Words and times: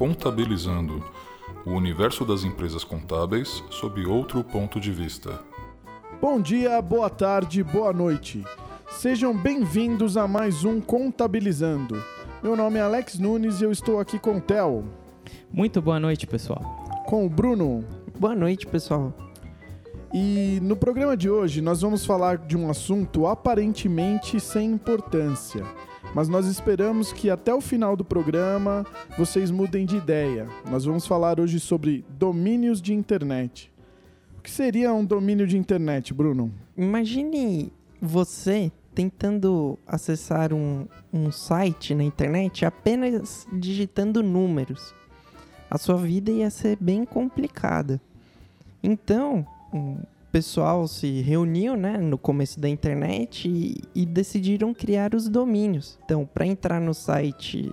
Contabilizando 0.00 1.04
o 1.66 1.72
universo 1.72 2.24
das 2.24 2.42
empresas 2.42 2.82
contábeis 2.82 3.62
sob 3.68 4.06
outro 4.06 4.42
ponto 4.42 4.80
de 4.80 4.90
vista. 4.90 5.44
Bom 6.18 6.40
dia, 6.40 6.80
boa 6.80 7.10
tarde, 7.10 7.62
boa 7.62 7.92
noite. 7.92 8.42
Sejam 8.92 9.36
bem-vindos 9.36 10.16
a 10.16 10.26
mais 10.26 10.64
um 10.64 10.80
Contabilizando. 10.80 12.02
Meu 12.42 12.56
nome 12.56 12.78
é 12.78 12.80
Alex 12.80 13.18
Nunes 13.18 13.60
e 13.60 13.64
eu 13.64 13.70
estou 13.70 14.00
aqui 14.00 14.18
com 14.18 14.38
o 14.38 14.40
Theo. 14.40 14.86
Muito 15.52 15.82
boa 15.82 16.00
noite, 16.00 16.26
pessoal. 16.26 16.62
Com 17.04 17.26
o 17.26 17.28
Bruno. 17.28 17.84
Boa 18.18 18.34
noite, 18.34 18.66
pessoal. 18.66 19.12
E 20.14 20.60
no 20.62 20.76
programa 20.76 21.14
de 21.14 21.28
hoje 21.28 21.60
nós 21.60 21.82
vamos 21.82 22.06
falar 22.06 22.38
de 22.38 22.56
um 22.56 22.70
assunto 22.70 23.26
aparentemente 23.26 24.40
sem 24.40 24.72
importância, 24.72 25.62
mas 26.14 26.28
nós 26.28 26.46
esperamos 26.46 27.12
que 27.12 27.30
até 27.30 27.54
o 27.54 27.60
final 27.60 27.96
do 27.96 28.04
programa 28.04 28.84
vocês 29.16 29.50
mudem 29.50 29.86
de 29.86 29.96
ideia. 29.96 30.48
Nós 30.70 30.84
vamos 30.84 31.06
falar 31.06 31.38
hoje 31.38 31.60
sobre 31.60 32.04
domínios 32.10 32.80
de 32.80 32.92
internet. 32.92 33.70
O 34.38 34.42
que 34.42 34.50
seria 34.50 34.92
um 34.92 35.04
domínio 35.04 35.46
de 35.46 35.56
internet, 35.56 36.12
Bruno? 36.14 36.52
Imagine 36.76 37.72
você 38.00 38.72
tentando 38.94 39.78
acessar 39.86 40.52
um, 40.52 40.86
um 41.12 41.30
site 41.30 41.94
na 41.94 42.02
internet 42.02 42.64
apenas 42.64 43.46
digitando 43.52 44.22
números. 44.22 44.94
A 45.70 45.78
sua 45.78 45.96
vida 45.96 46.30
ia 46.30 46.50
ser 46.50 46.76
bem 46.80 47.04
complicada. 47.04 48.00
Então, 48.82 49.46
pessoal 50.30 50.86
se 50.86 51.20
reuniu 51.20 51.76
né, 51.76 51.98
no 51.98 52.16
começo 52.16 52.60
da 52.60 52.68
internet 52.68 53.48
e, 53.48 53.82
e 53.94 54.06
decidiram 54.06 54.72
criar 54.72 55.14
os 55.14 55.28
domínios. 55.28 55.98
Então, 56.04 56.24
para 56.26 56.46
entrar 56.46 56.80
no 56.80 56.94
site 56.94 57.70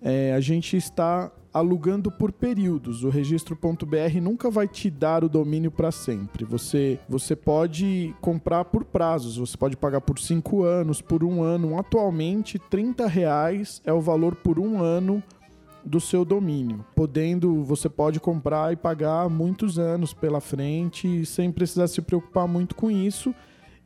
é, 0.00 0.32
a 0.32 0.40
gente 0.40 0.74
está 0.74 1.30
alugando 1.56 2.10
por 2.10 2.32
períodos. 2.32 3.02
O 3.02 3.08
registro.br 3.08 4.20
nunca 4.20 4.50
vai 4.50 4.68
te 4.68 4.90
dar 4.90 5.24
o 5.24 5.28
domínio 5.28 5.70
para 5.70 5.90
sempre. 5.90 6.44
Você, 6.44 6.98
você 7.08 7.34
pode 7.34 8.14
comprar 8.20 8.66
por 8.66 8.84
prazos, 8.84 9.38
você 9.38 9.56
pode 9.56 9.74
pagar 9.74 10.03
por 10.03 10.18
cinco 10.18 10.64
anos, 10.64 11.00
por 11.00 11.24
um 11.24 11.42
ano. 11.42 11.78
Atualmente, 11.78 12.58
30 12.58 13.06
reais 13.06 13.80
é 13.86 13.92
o 13.92 14.03
valor 14.03 14.34
por 14.36 14.58
um 14.58 14.82
ano 14.82 15.22
do 15.82 15.98
seu 15.98 16.26
domínio. 16.26 16.84
Podendo, 16.94 17.64
você 17.64 17.88
pode 17.88 18.20
comprar 18.20 18.74
e 18.74 18.76
pagar 18.76 19.30
muitos 19.30 19.78
anos 19.78 20.12
pela 20.12 20.42
frente 20.42 21.24
sem 21.24 21.50
precisar 21.50 21.88
se 21.88 22.02
preocupar 22.02 22.47
muito 22.47 22.74
com 22.74 22.91
isso. 22.91 23.34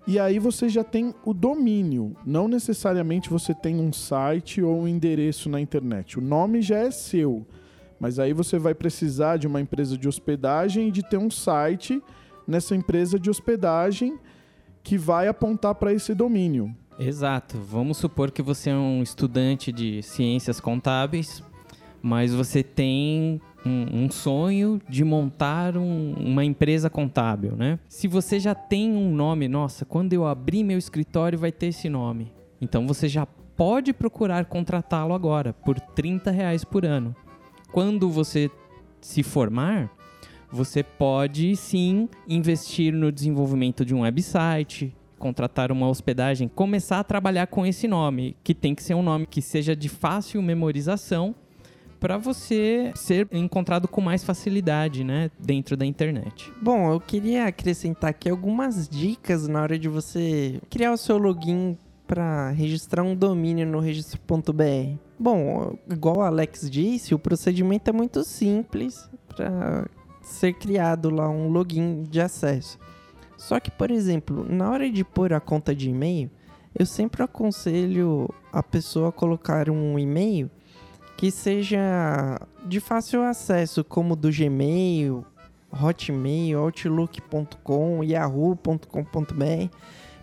E 0.08 0.18
aí 0.18 0.40
você 0.40 0.68
já 0.68 0.82
tem 0.82 1.14
o 1.24 1.32
domínio. 1.32 2.16
Não 2.26 2.48
necessariamente 2.48 3.30
você 3.30 3.54
tem 3.54 3.78
um 3.78 3.92
site 3.92 4.60
ou 4.60 4.80
um 4.80 4.88
endereço 4.88 5.48
na 5.48 5.60
internet. 5.60 6.18
O 6.18 6.20
nome 6.20 6.62
já 6.62 6.78
é 6.78 6.90
seu. 6.90 7.46
Mas 8.00 8.18
aí 8.18 8.32
você 8.32 8.58
vai 8.58 8.74
precisar 8.74 9.36
de 9.36 9.46
uma 9.46 9.60
empresa 9.60 9.96
de 9.96 10.08
hospedagem 10.08 10.88
e 10.88 10.90
de 10.90 11.02
ter 11.02 11.18
um 11.18 11.30
site 11.30 12.02
nessa 12.46 12.74
empresa 12.74 13.18
de 13.18 13.28
hospedagem 13.28 14.18
que 14.82 14.96
vai 14.96 15.28
apontar 15.28 15.74
para 15.74 15.92
esse 15.92 16.14
domínio. 16.14 16.74
Exato. 16.98 17.58
Vamos 17.58 17.98
supor 17.98 18.30
que 18.30 18.40
você 18.40 18.70
é 18.70 18.74
um 18.74 19.02
estudante 19.02 19.70
de 19.70 20.02
ciências 20.02 20.58
contábeis, 20.60 21.42
mas 22.02 22.32
você 22.32 22.62
tem 22.62 23.40
um, 23.64 24.04
um 24.04 24.10
sonho 24.10 24.80
de 24.88 25.04
montar 25.04 25.76
um, 25.76 26.14
uma 26.14 26.44
empresa 26.44 26.88
contábil, 26.88 27.54
né? 27.54 27.78
Se 27.88 28.08
você 28.08 28.40
já 28.40 28.54
tem 28.54 28.90
um 28.92 29.14
nome, 29.14 29.48
nossa, 29.48 29.84
quando 29.84 30.12
eu 30.14 30.26
abrir 30.26 30.64
meu 30.64 30.78
escritório 30.78 31.38
vai 31.38 31.52
ter 31.52 31.66
esse 31.66 31.88
nome. 31.88 32.32
Então 32.60 32.86
você 32.86 33.08
já 33.08 33.26
pode 33.26 33.92
procurar 33.92 34.46
contratá-lo 34.46 35.12
agora 35.12 35.52
por 35.52 35.78
30 35.78 36.30
reais 36.30 36.64
por 36.64 36.84
ano. 36.86 37.14
Quando 37.72 38.10
você 38.10 38.50
se 39.00 39.22
formar, 39.22 39.90
você 40.50 40.82
pode 40.82 41.54
sim 41.56 42.08
investir 42.28 42.92
no 42.92 43.12
desenvolvimento 43.12 43.84
de 43.84 43.94
um 43.94 44.00
website, 44.00 44.94
contratar 45.18 45.70
uma 45.70 45.88
hospedagem, 45.88 46.48
começar 46.48 46.98
a 46.98 47.04
trabalhar 47.04 47.46
com 47.46 47.64
esse 47.64 47.86
nome, 47.86 48.36
que 48.42 48.54
tem 48.54 48.74
que 48.74 48.82
ser 48.82 48.94
um 48.94 49.02
nome 49.02 49.26
que 49.26 49.40
seja 49.40 49.76
de 49.76 49.88
fácil 49.88 50.42
memorização 50.42 51.34
para 52.00 52.16
você 52.16 52.90
ser 52.94 53.28
encontrado 53.30 53.86
com 53.86 54.00
mais 54.00 54.24
facilidade, 54.24 55.04
né, 55.04 55.30
dentro 55.38 55.76
da 55.76 55.84
internet. 55.84 56.50
Bom, 56.60 56.90
eu 56.90 56.98
queria 56.98 57.46
acrescentar 57.46 58.10
aqui 58.10 58.30
algumas 58.30 58.88
dicas 58.88 59.46
na 59.46 59.60
hora 59.60 59.78
de 59.78 59.88
você 59.88 60.58
criar 60.70 60.92
o 60.92 60.96
seu 60.96 61.18
login 61.18 61.76
para 62.06 62.50
registrar 62.50 63.02
um 63.02 63.14
domínio 63.14 63.66
no 63.66 63.78
registro.br. 63.78 65.09
Bom, 65.22 65.76
igual 65.86 66.16
o 66.16 66.22
Alex 66.22 66.70
disse, 66.70 67.14
o 67.14 67.18
procedimento 67.18 67.90
é 67.90 67.92
muito 67.92 68.24
simples 68.24 69.06
para 69.28 69.86
ser 70.22 70.54
criado 70.54 71.10
lá 71.10 71.28
um 71.28 71.50
login 71.50 72.04
de 72.04 72.22
acesso. 72.22 72.78
Só 73.36 73.60
que, 73.60 73.70
por 73.70 73.90
exemplo, 73.90 74.46
na 74.48 74.70
hora 74.70 74.90
de 74.90 75.04
pôr 75.04 75.34
a 75.34 75.38
conta 75.38 75.74
de 75.74 75.90
e-mail, 75.90 76.30
eu 76.74 76.86
sempre 76.86 77.22
aconselho 77.22 78.30
a 78.50 78.62
pessoa 78.62 79.10
a 79.10 79.12
colocar 79.12 79.68
um 79.68 79.98
e-mail 79.98 80.50
que 81.18 81.30
seja 81.30 82.40
de 82.64 82.80
fácil 82.80 83.22
acesso, 83.22 83.84
como 83.84 84.16
do 84.16 84.30
Gmail, 84.30 85.22
Hotmail, 85.70 86.58
Outlook.com, 86.60 88.02
Yahoo.com.br, 88.02 89.76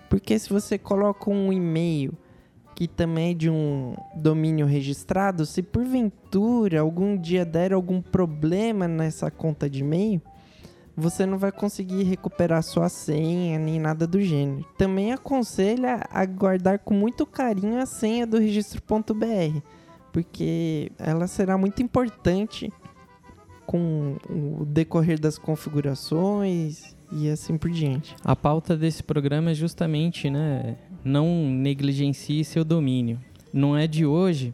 porque 0.10 0.40
se 0.40 0.50
você 0.50 0.76
coloca 0.76 1.30
um 1.30 1.54
e-mail 1.54 2.18
que 2.78 2.88
também 2.88 3.32
é 3.32 3.34
de 3.34 3.50
um 3.50 3.96
domínio 4.16 4.68
registrado, 4.68 5.48
se 5.48 5.64
porventura 5.64 6.80
algum 6.80 7.18
dia 7.18 7.44
der 7.44 7.74
algum 7.74 8.00
problema 8.00 8.88
nessa 8.88 9.32
conta 9.32 9.68
de 9.68 9.80
e-mail, 9.80 10.22
você 10.96 11.26
não 11.26 11.40
vai 11.40 11.52
conseguir 11.52 12.04
recuperar 12.04 12.62
sua 12.62 12.88
senha 12.88 13.58
nem 13.58 13.80
nada 13.80 14.06
do 14.06 14.22
gênero. 14.22 14.64
Também 14.78 15.12
aconselha 15.12 16.04
a 16.12 16.24
guardar 16.24 16.78
com 16.78 16.94
muito 16.94 17.26
carinho 17.26 17.82
a 17.82 17.88
senha 17.88 18.28
do 18.28 18.38
registro.br, 18.38 19.60
porque 20.14 20.92
ela 21.00 21.26
será 21.26 21.58
muito 21.58 21.82
importante 21.82 22.72
com 23.66 24.18
o 24.30 24.66
decorrer 24.66 25.20
das 25.20 25.40
configurações 25.40 26.96
e 27.12 27.28
assim 27.28 27.58
por 27.58 27.72
diante. 27.72 28.16
A 28.24 28.36
pauta 28.36 28.78
desse 28.78 29.02
programa 29.02 29.50
é 29.50 29.54
justamente, 29.56 30.30
né, 30.30 30.78
não 31.04 31.50
negligencie 31.50 32.44
seu 32.44 32.64
domínio. 32.64 33.20
Não 33.54 33.76
é 33.78 33.88
de 33.88 34.06
hoje 34.06 34.54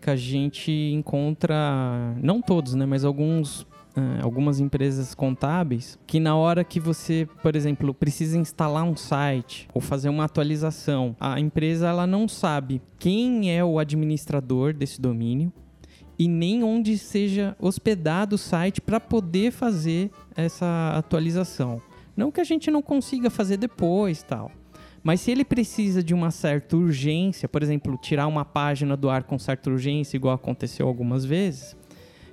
que 0.00 0.10
a 0.10 0.16
gente 0.16 0.72
encontra, 0.94 2.14
não 2.22 2.40
todos, 2.40 2.74
né, 2.74 2.86
mas 2.86 3.04
alguns 3.04 3.66
uh, 3.96 4.22
algumas 4.22 4.60
empresas 4.60 5.14
contábeis 5.14 5.98
que 6.06 6.20
na 6.20 6.36
hora 6.36 6.64
que 6.64 6.80
você, 6.80 7.28
por 7.42 7.56
exemplo, 7.56 7.92
precisa 7.92 8.38
instalar 8.38 8.84
um 8.84 8.96
site 8.96 9.68
ou 9.74 9.80
fazer 9.80 10.08
uma 10.08 10.24
atualização, 10.24 11.16
a 11.20 11.38
empresa 11.40 11.88
ela 11.88 12.06
não 12.06 12.28
sabe 12.28 12.80
quem 12.98 13.54
é 13.54 13.64
o 13.64 13.78
administrador 13.78 14.72
desse 14.72 15.00
domínio 15.00 15.52
e 16.18 16.28
nem 16.28 16.62
onde 16.62 16.98
seja 16.98 17.56
hospedado 17.58 18.34
o 18.34 18.38
site 18.38 18.80
para 18.80 19.00
poder 19.00 19.50
fazer 19.50 20.10
essa 20.36 20.92
atualização. 20.94 21.80
Não 22.14 22.30
que 22.30 22.40
a 22.40 22.44
gente 22.44 22.70
não 22.70 22.82
consiga 22.82 23.30
fazer 23.30 23.56
depois, 23.56 24.22
tal. 24.22 24.50
Mas 25.02 25.20
se 25.20 25.30
ele 25.30 25.44
precisa 25.44 26.02
de 26.02 26.12
uma 26.12 26.30
certa 26.30 26.76
urgência, 26.76 27.48
por 27.48 27.62
exemplo, 27.62 27.96
tirar 27.96 28.26
uma 28.26 28.44
página 28.44 28.96
do 28.96 29.08
ar 29.08 29.22
com 29.22 29.38
certa 29.38 29.70
urgência, 29.70 30.16
igual 30.16 30.34
aconteceu 30.34 30.86
algumas 30.86 31.24
vezes, 31.24 31.76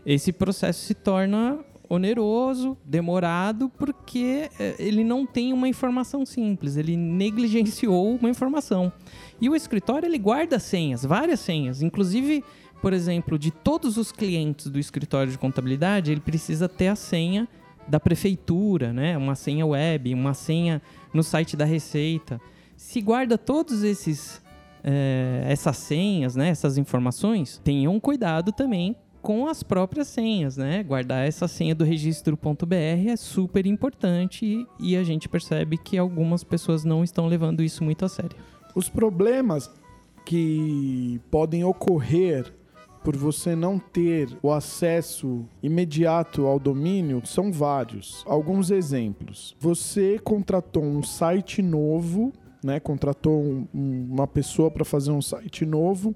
esse 0.05 0.33
processo 0.33 0.85
se 0.85 0.93
torna 0.93 1.59
oneroso, 1.89 2.77
demorado, 2.83 3.69
porque 3.69 4.49
eh, 4.59 4.75
ele 4.77 5.03
não 5.03 5.25
tem 5.25 5.53
uma 5.53 5.67
informação 5.67 6.25
simples, 6.25 6.75
ele 6.75 6.97
negligenciou 6.97 8.15
uma 8.15 8.29
informação. 8.29 8.91
E 9.39 9.49
o 9.49 9.55
escritório 9.55 10.05
ele 10.05 10.17
guarda 10.17 10.59
senhas, 10.59 11.03
várias 11.03 11.39
senhas, 11.39 11.81
inclusive, 11.81 12.43
por 12.81 12.93
exemplo, 12.93 13.39
de 13.39 13.51
todos 13.51 13.97
os 13.97 14.11
clientes 14.11 14.67
do 14.67 14.79
escritório 14.79 15.31
de 15.31 15.37
contabilidade, 15.37 16.11
ele 16.11 16.21
precisa 16.21 16.67
ter 16.67 16.89
a 16.89 16.95
senha 16.95 17.47
da 17.87 17.99
prefeitura, 17.99 18.91
né? 18.91 19.17
Uma 19.17 19.35
senha 19.35 19.65
web, 19.65 20.13
uma 20.13 20.33
senha 20.33 20.81
no 21.13 21.23
site 21.23 21.55
da 21.55 21.63
Receita. 21.63 22.39
Se 22.77 23.01
guarda 23.01 23.38
todos 23.38 23.83
esses 23.83 24.41
é, 24.83 25.44
essas 25.50 25.75
senhas, 25.77 26.35
né? 26.35 26.47
Essas 26.47 26.77
informações, 26.77 27.59
tenham 27.63 28.00
cuidado 28.00 28.53
também 28.53 28.95
com 29.21 29.47
as 29.47 29.62
próprias 29.62 30.07
senhas, 30.07 30.56
né? 30.56 30.83
Guardar 30.83 31.27
essa 31.27 31.47
senha 31.47 31.75
do 31.75 31.83
registro.br 31.83 32.74
é 32.74 33.15
super 33.18 33.65
importante 33.65 34.65
e 34.79 34.95
a 34.95 35.03
gente 35.03 35.27
percebe 35.27 35.77
que 35.77 35.97
algumas 35.97 36.44
pessoas 36.44 36.85
não 36.85 37.03
estão 37.03 37.27
levando 37.27 37.62
isso 37.62 37.83
muito 37.83 38.06
a 38.06 38.09
sério. 38.09 38.38
Os 38.74 38.88
problemas 38.88 39.69
que 40.24 41.19
podem 41.29 41.63
ocorrer 41.63 42.53
por 43.03 43.15
você 43.15 43.56
não 43.56 43.79
ter 43.79 44.29
o 44.41 44.51
acesso 44.51 45.45
imediato 45.63 46.45
ao 46.45 46.59
domínio 46.59 47.21
são 47.25 47.51
vários. 47.51 48.24
Alguns 48.25 48.69
exemplos. 48.69 49.56
Você 49.59 50.19
contratou 50.19 50.83
um 50.83 51.01
site 51.01 51.62
novo, 51.62 52.31
né? 52.63 52.80
Contratou 52.80 53.42
um, 53.42 53.68
uma 54.12 54.27
pessoa 54.27 54.69
para 54.69 54.86
fazer 54.86 55.12
um 55.12 55.21
site 55.21 55.65
novo 55.65 56.15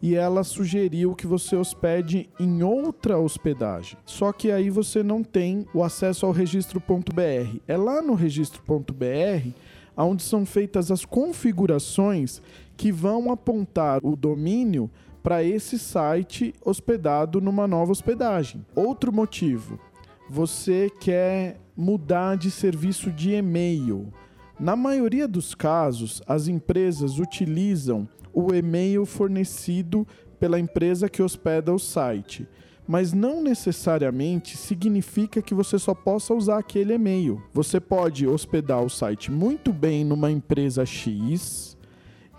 e 0.00 0.14
ela 0.14 0.44
sugeriu 0.44 1.14
que 1.14 1.26
você 1.26 1.56
hospede 1.56 2.28
em 2.38 2.62
outra 2.62 3.18
hospedagem. 3.18 3.98
Só 4.04 4.32
que 4.32 4.50
aí 4.50 4.68
você 4.68 5.02
não 5.02 5.22
tem 5.22 5.66
o 5.72 5.82
acesso 5.82 6.26
ao 6.26 6.32
registro.br. 6.32 7.58
É 7.66 7.76
lá 7.76 8.02
no 8.02 8.14
registro.br 8.14 9.50
onde 9.96 10.22
são 10.22 10.44
feitas 10.44 10.90
as 10.90 11.04
configurações 11.04 12.42
que 12.76 12.92
vão 12.92 13.32
apontar 13.32 14.04
o 14.04 14.14
domínio 14.14 14.90
para 15.22 15.42
esse 15.42 15.78
site 15.78 16.54
hospedado 16.64 17.40
numa 17.40 17.66
nova 17.66 17.92
hospedagem. 17.92 18.64
Outro 18.74 19.12
motivo, 19.12 19.80
você 20.28 20.90
quer 21.00 21.58
mudar 21.76 22.36
de 22.36 22.50
serviço 22.50 23.10
de 23.10 23.32
e-mail. 23.32 24.12
Na 24.58 24.74
maioria 24.74 25.28
dos 25.28 25.54
casos, 25.54 26.22
as 26.26 26.48
empresas 26.48 27.18
utilizam 27.18 28.08
o 28.32 28.54
e-mail 28.54 29.04
fornecido 29.04 30.06
pela 30.40 30.58
empresa 30.58 31.10
que 31.10 31.22
hospeda 31.22 31.74
o 31.74 31.78
site. 31.78 32.48
Mas 32.88 33.12
não 33.12 33.42
necessariamente 33.42 34.56
significa 34.56 35.42
que 35.42 35.52
você 35.52 35.78
só 35.78 35.92
possa 35.92 36.32
usar 36.32 36.58
aquele 36.58 36.94
e-mail. 36.94 37.42
Você 37.52 37.78
pode 37.78 38.26
hospedar 38.26 38.82
o 38.82 38.88
site 38.88 39.30
muito 39.30 39.72
bem 39.72 40.04
numa 40.04 40.30
empresa 40.30 40.86
X 40.86 41.76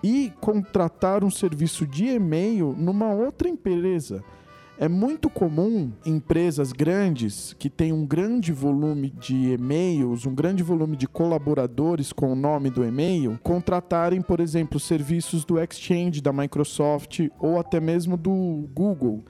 e 0.01 0.31
contratar 0.39 1.23
um 1.23 1.29
serviço 1.29 1.85
de 1.85 2.05
e-mail 2.05 2.73
numa 2.77 3.13
outra 3.13 3.47
empresa. 3.47 4.23
É 4.79 4.87
muito 4.87 5.27
comum 5.27 5.91
empresas 6.05 6.71
grandes 6.71 7.55
que 7.57 7.67
têm 7.67 7.91
um 7.91 8.05
grande 8.05 8.51
volume 8.51 9.09
de 9.09 9.53
e-mails, 9.53 10.27
um 10.27 10.35
grande 10.35 10.61
volume 10.61 10.95
de 10.95 11.07
colaboradores 11.07 12.13
com 12.13 12.31
o 12.31 12.35
nome 12.35 12.69
do 12.69 12.85
e-mail, 12.85 13.39
contratarem, 13.41 14.21
por 14.21 14.39
exemplo, 14.39 14.79
serviços 14.79 15.43
do 15.43 15.59
Exchange 15.59 16.21
da 16.21 16.31
Microsoft 16.31 17.21
ou 17.39 17.59
até 17.59 17.79
mesmo 17.79 18.15
do 18.15 18.69
Google. 18.71 19.25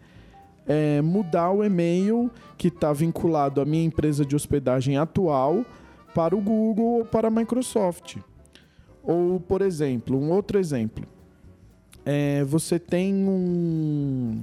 é, 0.65 1.01
mudar 1.01 1.51
o 1.51 1.61
e-mail 1.65 2.31
que 2.57 2.69
está 2.69 2.93
vinculado 2.93 3.59
à 3.59 3.65
minha 3.65 3.83
empresa 3.83 4.25
de 4.25 4.37
hospedagem 4.37 4.97
atual 4.97 5.65
para 6.15 6.33
o 6.33 6.39
Google 6.39 6.99
ou 6.99 7.05
para 7.05 7.27
a 7.27 7.31
Microsoft. 7.31 8.19
Ou, 9.03 9.37
por 9.41 9.61
exemplo, 9.61 10.17
um 10.17 10.31
outro 10.31 10.57
exemplo. 10.57 11.05
É, 12.05 12.45
você 12.45 12.79
tem 12.79 13.13
um, 13.13 14.41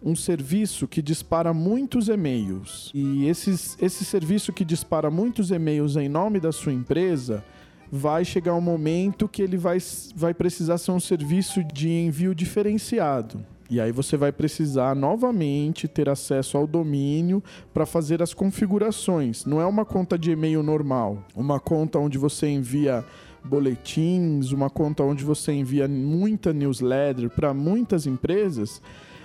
um 0.00 0.14
serviço 0.14 0.86
que 0.86 1.02
dispara 1.02 1.52
muitos 1.52 2.08
e-mails. 2.08 2.92
E 2.94 3.26
esses, 3.26 3.76
esse 3.82 4.04
serviço 4.04 4.52
que 4.52 4.64
dispara 4.64 5.10
muitos 5.10 5.50
e-mails 5.50 5.96
em 5.96 6.08
nome 6.08 6.38
da 6.38 6.52
sua 6.52 6.72
empresa 6.72 7.42
vai 7.96 8.24
chegar 8.24 8.54
um 8.54 8.60
momento 8.60 9.28
que 9.28 9.40
ele 9.40 9.56
vai, 9.56 9.78
vai 10.16 10.34
precisar 10.34 10.78
ser 10.78 10.90
um 10.90 10.98
serviço 10.98 11.62
de 11.62 11.88
envio 11.88 12.34
diferenciado. 12.34 13.46
E 13.70 13.80
aí 13.80 13.92
você 13.92 14.16
vai 14.16 14.32
precisar 14.32 14.96
novamente 14.96 15.86
ter 15.86 16.08
acesso 16.08 16.58
ao 16.58 16.66
domínio 16.66 17.40
para 17.72 17.86
fazer 17.86 18.20
as 18.20 18.34
configurações. 18.34 19.44
Não 19.44 19.60
é 19.60 19.64
uma 19.64 19.84
conta 19.84 20.18
de 20.18 20.32
e-mail 20.32 20.60
normal, 20.60 21.24
uma 21.36 21.60
conta 21.60 21.96
onde 22.00 22.18
você 22.18 22.48
envia 22.48 23.04
boletins, 23.44 24.50
uma 24.50 24.68
conta 24.68 25.04
onde 25.04 25.22
você 25.22 25.52
envia 25.52 25.86
muita 25.86 26.52
newsletter 26.52 27.30
para 27.30 27.54
muitas 27.54 28.08
empresas. 28.08 28.82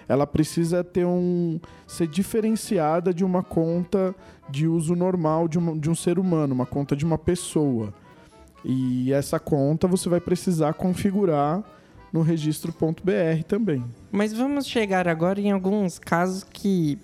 Ela 0.08 0.28
precisa 0.28 0.84
ter 0.84 1.06
um 1.06 1.60
ser 1.88 2.06
diferenciada 2.08 3.12
de 3.12 3.26
uma 3.26 3.42
conta 3.42 4.14
de 4.48 4.68
uso 4.68 4.96
normal 4.96 5.48
de, 5.48 5.58
uma, 5.58 5.76
de 5.76 5.90
um 5.90 5.96
ser 5.96 6.20
humano, 6.20 6.54
uma 6.54 6.68
conta 6.68 6.96
de 6.96 7.04
uma 7.04 7.18
pessoa. 7.18 7.92
E 8.64 9.14
essa 9.14 9.40
conta 9.40 9.88
você 9.88 10.10
vai 10.10 10.20
precisar 10.20 10.74
configurar 10.74 11.64
no 12.12 12.22
registro.br 12.22 13.44
também. 13.48 13.84
Mas 14.12 14.34
vamos 14.34 14.66
chegar 14.66 15.08
agora 15.08 15.40
em 15.40 15.52
alguns 15.52 16.00
casos 16.00 16.44
que 16.44 16.98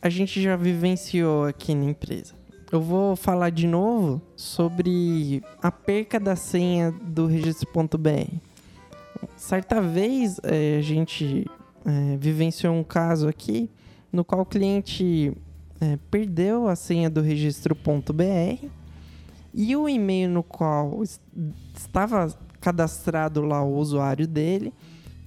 a 0.00 0.08
gente 0.08 0.40
já 0.42 0.56
vivenciou 0.56 1.44
aqui 1.44 1.74
na 1.74 1.84
empresa. 1.84 2.34
Eu 2.70 2.80
vou 2.80 3.16
falar 3.16 3.50
de 3.50 3.66
novo 3.66 4.20
sobre 4.34 5.42
a 5.62 5.70
perca 5.70 6.18
da 6.18 6.34
senha 6.34 6.90
do 6.90 7.26
registro.br. 7.26 8.34
Certa 9.36 9.80
vez 9.80 10.40
é, 10.42 10.78
a 10.78 10.82
gente 10.82 11.46
é, 11.84 12.16
vivenciou 12.16 12.74
um 12.74 12.82
caso 12.82 13.28
aqui 13.28 13.70
no 14.10 14.24
qual 14.24 14.42
o 14.42 14.46
cliente 14.46 15.36
é, 15.80 15.98
perdeu 16.10 16.68
a 16.68 16.76
senha 16.76 17.10
do 17.10 17.20
registro.br 17.20 18.66
e 19.54 19.76
o 19.76 19.88
e-mail 19.88 20.28
no 20.30 20.42
qual 20.42 21.02
estava 21.74 22.32
cadastrado 22.60 23.42
lá 23.42 23.62
o 23.62 23.76
usuário 23.76 24.26
dele 24.26 24.72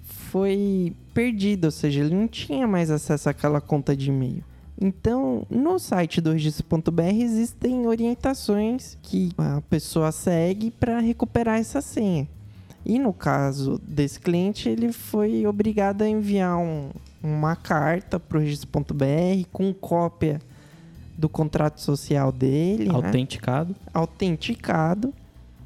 foi 0.03 0.93
perdido, 1.13 1.65
ou 1.65 1.71
seja, 1.71 2.01
ele 2.01 2.13
não 2.13 2.27
tinha 2.27 2.67
mais 2.67 2.89
acesso 2.91 3.29
àquela 3.29 3.61
conta 3.61 3.95
de 3.95 4.09
e-mail. 4.09 4.43
Então, 4.79 5.45
no 5.49 5.79
site 5.79 6.19
do 6.19 6.31
registro.br 6.33 7.01
existem 7.01 7.87
orientações 7.87 8.97
que 9.01 9.31
a 9.37 9.61
pessoa 9.61 10.11
segue 10.11 10.69
para 10.71 10.99
recuperar 10.99 11.59
essa 11.59 11.81
senha. 11.81 12.27
E 12.85 12.99
no 12.99 13.13
caso 13.13 13.79
desse 13.79 14.19
cliente, 14.19 14.69
ele 14.69 14.91
foi 14.91 15.47
obrigado 15.47 16.01
a 16.01 16.09
enviar 16.09 16.57
um, 16.57 16.89
uma 17.23 17.55
carta 17.55 18.19
para 18.19 18.37
o 18.37 18.41
registro.br 18.41 19.47
com 19.51 19.73
cópia 19.73 20.39
do 21.17 21.29
contrato 21.29 21.81
social 21.81 22.31
dele. 22.31 22.85
Né? 22.85 22.93
Autenticado. 22.93 23.69
Né? 23.69 23.75
Autenticado. 23.93 25.13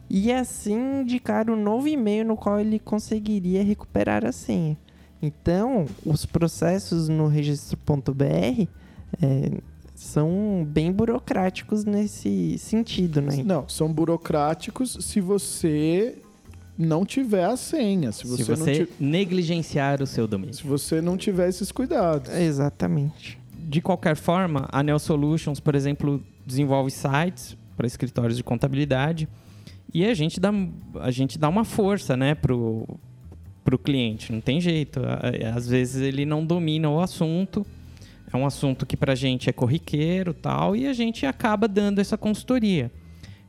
E 0.09 0.31
assim 0.31 1.01
indicar 1.01 1.49
um 1.49 1.55
novo 1.55 1.87
e-mail 1.87 2.25
no 2.25 2.35
qual 2.35 2.59
ele 2.59 2.79
conseguiria 2.79 3.63
recuperar 3.63 4.25
a 4.25 4.31
senha. 4.31 4.77
Então, 5.21 5.85
os 6.05 6.25
processos 6.25 7.09
no 7.09 7.27
registro.br 7.27 8.67
é, 9.21 9.61
são 9.93 10.65
bem 10.67 10.91
burocráticos 10.91 11.83
nesse 11.83 12.57
sentido, 12.57 13.21
né? 13.21 13.43
Não, 13.43 13.67
são 13.67 13.91
burocráticos 13.91 14.97
se 15.01 15.19
você 15.19 16.15
não 16.77 17.05
tiver 17.05 17.43
a 17.43 17.57
senha. 17.57 18.11
Se 18.11 18.25
você, 18.25 18.43
se 18.43 18.49
você 18.49 18.89
negligenciar 18.99 20.01
o 20.01 20.07
seu 20.07 20.25
domínio. 20.25 20.55
Se 20.55 20.65
você 20.65 21.01
não 21.01 21.17
tiver 21.17 21.49
esses 21.49 21.71
cuidados. 21.71 22.33
Exatamente 22.33 23.38
de 23.69 23.81
qualquer 23.81 24.15
forma, 24.15 24.67
a 24.71 24.81
Neo 24.81 24.97
Solutions, 24.97 25.59
por 25.59 25.75
exemplo, 25.75 26.23
desenvolve 26.43 26.89
sites 26.89 27.55
para 27.77 27.85
escritórios 27.85 28.35
de 28.35 28.43
contabilidade 28.43 29.29
e 29.93 30.03
a 30.05 30.13
gente 30.15 30.39
dá, 30.39 30.51
a 30.99 31.11
gente 31.11 31.37
dá 31.37 31.47
uma 31.47 31.63
força 31.63 32.17
né, 32.17 32.33
para 32.33 32.55
o 32.55 32.97
cliente, 33.83 34.33
não 34.33 34.41
tem 34.41 34.59
jeito. 34.59 35.01
Às 35.55 35.67
vezes 35.67 36.01
ele 36.01 36.25
não 36.25 36.43
domina 36.43 36.89
o 36.89 36.99
assunto, 36.99 37.63
é 38.33 38.35
um 38.35 38.43
assunto 38.43 38.87
que 38.87 38.97
para 38.97 39.13
a 39.13 39.15
gente 39.15 39.51
é 39.51 39.53
corriqueiro 39.53 40.33
tal, 40.33 40.75
e 40.75 40.87
a 40.87 40.93
gente 40.93 41.27
acaba 41.27 41.67
dando 41.67 41.99
essa 41.99 42.17
consultoria. 42.17 42.91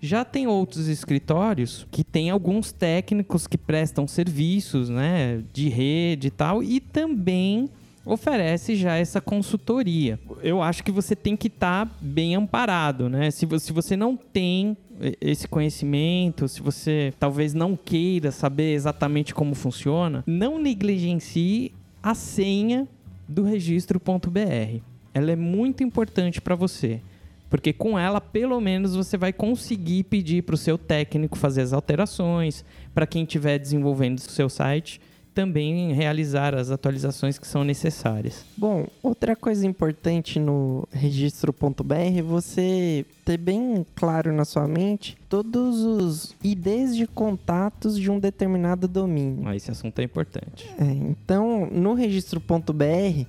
Já 0.02 0.22
tem 0.22 0.46
outros 0.46 0.86
escritórios 0.86 1.86
que 1.90 2.04
têm 2.04 2.28
alguns 2.28 2.72
técnicos 2.72 3.46
que 3.46 3.56
prestam 3.56 4.06
serviços 4.06 4.90
né, 4.90 5.42
de 5.50 5.70
rede 5.70 6.28
e 6.28 6.30
tal, 6.30 6.62
e 6.62 6.78
também 6.78 7.70
oferece 8.04 8.74
já 8.74 8.96
essa 8.96 9.20
consultoria. 9.20 10.18
Eu 10.42 10.62
acho 10.62 10.82
que 10.82 10.90
você 10.90 11.14
tem 11.14 11.36
que 11.36 11.48
estar 11.48 11.86
tá 11.86 11.92
bem 12.00 12.34
amparado, 12.34 13.08
né? 13.08 13.30
Se 13.30 13.46
você, 13.46 13.66
se 13.66 13.72
você 13.72 13.96
não 13.96 14.16
tem 14.16 14.76
esse 15.20 15.48
conhecimento, 15.48 16.48
se 16.48 16.60
você 16.60 17.12
talvez 17.18 17.54
não 17.54 17.76
queira 17.76 18.30
saber 18.30 18.74
exatamente 18.74 19.34
como 19.34 19.54
funciona, 19.54 20.22
não 20.26 20.58
negligencie 20.58 21.72
a 22.02 22.14
senha 22.14 22.86
do 23.28 23.42
registro.br. 23.42 24.80
Ela 25.14 25.32
é 25.32 25.36
muito 25.36 25.82
importante 25.82 26.40
para 26.40 26.54
você. 26.54 27.00
Porque 27.48 27.72
com 27.72 27.98
ela, 27.98 28.20
pelo 28.20 28.60
menos, 28.60 28.94
você 28.94 29.16
vai 29.16 29.32
conseguir 29.32 30.04
pedir 30.04 30.42
para 30.44 30.54
o 30.54 30.58
seu 30.58 30.78
técnico 30.78 31.36
fazer 31.36 31.62
as 31.62 31.72
alterações, 31.72 32.64
para 32.94 33.06
quem 33.06 33.24
estiver 33.24 33.58
desenvolvendo 33.58 34.18
o 34.18 34.20
seu 34.20 34.48
site, 34.48 35.00
também 35.34 35.92
realizar 35.92 36.54
as 36.54 36.70
atualizações 36.70 37.38
que 37.38 37.46
são 37.46 37.64
necessárias. 37.64 38.44
Bom, 38.56 38.86
outra 39.02 39.34
coisa 39.36 39.66
importante 39.66 40.38
no 40.38 40.86
registro.br 40.90 41.94
é 41.94 42.22
você 42.22 43.04
ter 43.24 43.38
bem 43.38 43.86
claro 43.94 44.32
na 44.32 44.44
sua 44.44 44.66
mente 44.66 45.16
todos 45.28 45.80
os 45.80 46.34
IDs 46.42 46.96
de 46.96 47.06
contatos 47.06 47.98
de 47.98 48.10
um 48.10 48.18
determinado 48.18 48.88
domínio. 48.88 49.46
Ah, 49.46 49.56
esse 49.56 49.70
assunto 49.70 49.98
é 50.00 50.02
importante. 50.02 50.68
É, 50.78 50.84
então, 50.84 51.66
no 51.70 51.94
registro.br, 51.94 53.26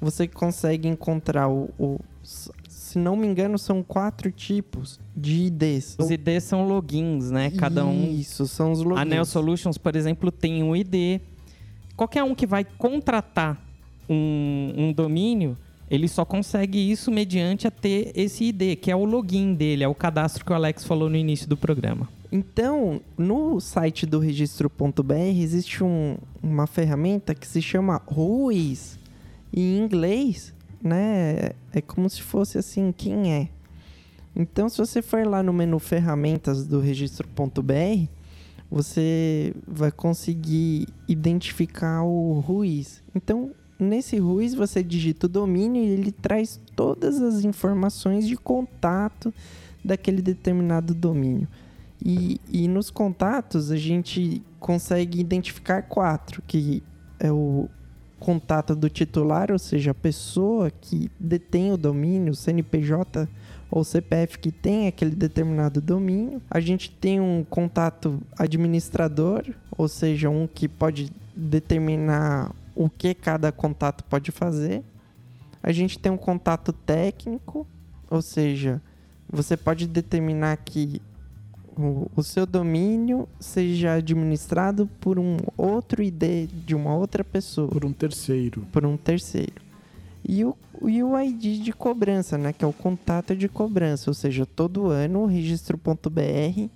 você 0.00 0.26
consegue 0.26 0.88
encontrar 0.88 1.48
o, 1.48 1.68
o 1.78 2.00
se 2.90 2.98
não 2.98 3.14
me 3.14 3.24
engano, 3.24 3.56
são 3.56 3.84
quatro 3.84 4.32
tipos 4.32 4.98
de 5.16 5.44
IDs. 5.44 5.96
Os 5.96 6.10
IDs 6.10 6.42
são 6.42 6.66
logins, 6.66 7.30
né? 7.30 7.50
Cada 7.52 7.84
um. 7.84 8.10
Isso, 8.10 8.48
são 8.48 8.72
os 8.72 8.80
logins. 8.80 9.00
A 9.00 9.04
Neo 9.04 9.24
Solutions, 9.24 9.78
por 9.78 9.94
exemplo, 9.94 10.32
tem 10.32 10.60
um 10.62 10.74
ID 10.74 11.20
qualquer 12.00 12.24
um 12.24 12.34
que 12.34 12.46
vai 12.46 12.64
contratar 12.64 13.62
um, 14.08 14.72
um 14.74 14.90
domínio, 14.90 15.54
ele 15.90 16.08
só 16.08 16.24
consegue 16.24 16.78
isso 16.90 17.10
mediante 17.10 17.66
a 17.66 17.70
ter 17.70 18.10
esse 18.14 18.44
ID, 18.44 18.78
que 18.80 18.90
é 18.90 18.96
o 18.96 19.04
login 19.04 19.52
dele, 19.52 19.84
é 19.84 19.88
o 19.88 19.94
cadastro 19.94 20.42
que 20.42 20.50
o 20.50 20.54
Alex 20.54 20.82
falou 20.82 21.10
no 21.10 21.16
início 21.16 21.46
do 21.46 21.58
programa. 21.58 22.08
Então, 22.32 23.02
no 23.18 23.60
site 23.60 24.06
do 24.06 24.18
registro.br 24.18 25.14
existe 25.14 25.84
um, 25.84 26.16
uma 26.42 26.66
ferramenta 26.66 27.34
que 27.34 27.46
se 27.46 27.60
chama 27.60 28.00
RUIS. 28.06 28.98
Em 29.54 29.76
inglês, 29.76 30.54
né, 30.82 31.50
é 31.70 31.82
como 31.82 32.08
se 32.08 32.22
fosse 32.22 32.56
assim, 32.56 32.94
quem 32.96 33.30
é. 33.30 33.48
Então, 34.34 34.70
se 34.70 34.78
você 34.78 35.02
for 35.02 35.26
lá 35.26 35.42
no 35.42 35.52
menu 35.52 35.78
ferramentas 35.78 36.66
do 36.66 36.80
registro.br, 36.80 38.08
você 38.70 39.52
vai 39.66 39.90
conseguir 39.90 40.86
identificar 41.08 42.02
o 42.02 42.38
Ruiz. 42.38 43.02
Então, 43.14 43.50
nesse 43.78 44.18
Ruiz 44.18 44.54
você 44.54 44.82
digita 44.82 45.26
o 45.26 45.28
domínio 45.28 45.82
e 45.82 45.88
ele 45.88 46.12
traz 46.12 46.60
todas 46.76 47.20
as 47.20 47.44
informações 47.44 48.26
de 48.28 48.36
contato 48.36 49.34
daquele 49.84 50.22
determinado 50.22 50.94
domínio. 50.94 51.48
E, 52.02 52.40
e 52.48 52.68
nos 52.68 52.90
contatos 52.90 53.70
a 53.70 53.76
gente 53.76 54.42
consegue 54.58 55.20
identificar 55.20 55.82
quatro, 55.82 56.42
que 56.46 56.82
é 57.18 57.30
o 57.32 57.68
contato 58.18 58.76
do 58.76 58.88
titular, 58.88 59.50
ou 59.50 59.58
seja, 59.58 59.90
a 59.90 59.94
pessoa 59.94 60.70
que 60.70 61.10
detém 61.18 61.72
o 61.72 61.76
domínio, 61.76 62.32
o 62.32 62.36
CNPJ 62.36 63.28
ou 63.70 63.84
CPF 63.84 64.38
que 64.38 64.50
tem 64.50 64.88
aquele 64.88 65.14
determinado 65.14 65.80
domínio. 65.80 66.42
A 66.50 66.58
gente 66.60 66.90
tem 66.90 67.20
um 67.20 67.44
contato 67.48 68.20
administrador, 68.38 69.44
ou 69.76 69.86
seja, 69.86 70.28
um 70.28 70.46
que 70.46 70.68
pode 70.68 71.12
determinar 71.36 72.52
o 72.74 72.88
que 72.88 73.14
cada 73.14 73.52
contato 73.52 74.02
pode 74.04 74.30
fazer. 74.30 74.82
A 75.62 75.72
gente 75.72 75.98
tem 75.98 76.10
um 76.10 76.16
contato 76.16 76.72
técnico, 76.72 77.66
ou 78.10 78.22
seja, 78.22 78.80
você 79.28 79.56
pode 79.56 79.86
determinar 79.86 80.56
que 80.56 81.00
o, 81.76 82.10
o, 82.16 82.22
seu 82.22 82.46
domínio 82.46 83.28
seja 83.38 83.94
administrado 83.94 84.88
por 85.00 85.18
um 85.18 85.36
outro 85.56 86.02
ID 86.02 86.48
de 86.66 86.74
uma 86.74 86.94
outra 86.94 87.22
pessoa. 87.22 87.68
Por 87.68 87.84
um 87.84 87.92
terceiro. 87.92 88.66
Por 88.72 88.84
um 88.84 88.96
terceiro. 88.96 89.69
E 90.26 90.44
o, 90.44 90.56
e 90.86 91.02
o 91.02 91.18
ID 91.18 91.62
de 91.62 91.72
cobrança, 91.72 92.36
né? 92.36 92.52
Que 92.52 92.64
é 92.64 92.68
o 92.68 92.72
contato 92.72 93.34
de 93.34 93.48
cobrança. 93.48 94.10
Ou 94.10 94.14
seja, 94.14 94.44
todo 94.44 94.86
ano 94.86 95.20
o 95.20 95.26
registro.br, 95.26 96.68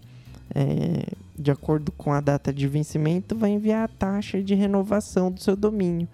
é, 0.55 1.07
de 1.39 1.51
acordo 1.51 1.93
com 1.93 2.13
a 2.13 2.21
data 2.21 2.53
de 2.53 2.67
vencimento, 2.67 3.37
vai 3.37 3.51
enviar 3.51 3.85
a 3.85 3.89
taxa 3.89 4.43
de 4.43 4.55
renovação 4.55 5.31
do 5.31 5.41
seu 5.41 5.57
domínio. 5.57 6.09